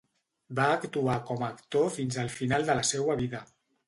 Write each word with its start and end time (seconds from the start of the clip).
Va 0.59 0.69
actuar 0.77 1.17
com 1.27 1.43
a 1.43 1.49
actor 1.55 1.85
fins 1.97 2.17
al 2.23 2.31
final 2.37 2.65
de 2.71 2.77
la 2.81 2.87
seua 2.93 3.17
vida. 3.21 3.43